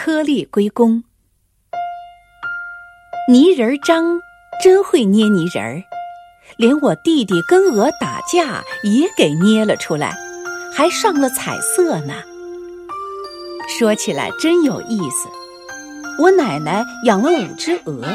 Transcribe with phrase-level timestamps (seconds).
[0.00, 1.02] 颗粒归公。
[3.28, 4.20] 泥人张
[4.62, 5.82] 真会捏泥人儿，
[6.56, 10.16] 连我弟弟跟鹅打架也给捏了出来，
[10.72, 12.14] 还上了彩色呢。
[13.68, 15.28] 说起来真有意思，
[16.22, 18.06] 我奶奶养了五只鹅，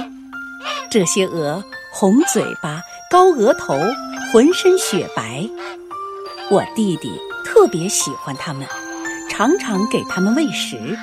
[0.89, 1.61] 这些鹅
[1.91, 2.81] 红嘴巴、
[3.11, 3.77] 高额头，
[4.31, 5.45] 浑身雪白。
[6.49, 7.11] 我弟弟
[7.43, 8.65] 特别喜欢它们，
[9.29, 10.97] 常常给它们喂食。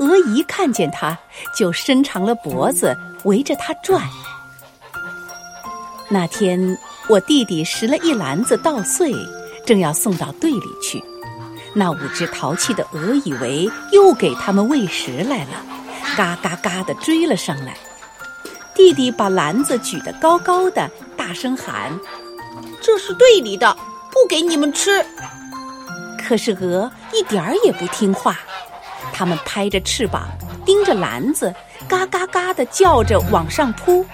[0.00, 1.16] 鹅一看见它，
[1.56, 4.02] 就伸长了脖子围着它转。
[6.08, 9.14] 那天，我弟弟拾了一篮子稻穗，
[9.66, 11.02] 正要送到队里去。
[11.74, 15.62] 那五只淘气的鹅以为又给它们喂食来了，
[16.16, 17.76] 嘎嘎嘎地追了上来。
[18.74, 21.92] 弟弟把篮子举得高高的，大声喊
[22.80, 23.76] ：“这是队里的，
[24.10, 25.04] 不给你们吃！”
[26.26, 28.38] 可是鹅一点儿也不听话，
[29.12, 30.28] 它们拍着翅膀，
[30.64, 31.54] 盯着篮子，
[31.88, 34.04] 嘎嘎嘎地叫着往上扑。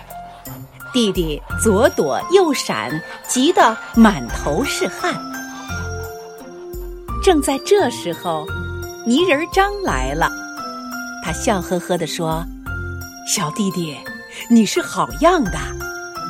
[0.92, 5.14] 弟弟左躲右闪，急得满头是汗。
[7.22, 8.46] 正在这时候，
[9.06, 10.30] 泥人张来了。
[11.24, 12.44] 他笑呵呵地说
[13.28, 13.96] ：“小弟弟，
[14.48, 15.58] 你是好样的，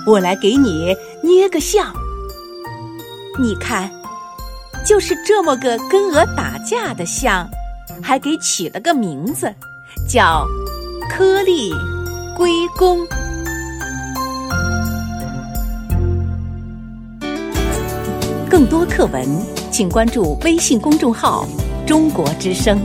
[0.07, 1.93] 我来给你捏个像。
[3.39, 3.91] 你看，
[4.85, 7.47] 就是这么个跟鹅打架的像，
[8.03, 9.53] 还给起了个名字，
[10.09, 10.47] 叫
[11.11, 11.73] 颗粒
[12.37, 13.07] 归公。”
[18.51, 19.57] 更多课文。
[19.69, 21.47] 请关注微信公众号
[21.87, 22.81] “中国之声”。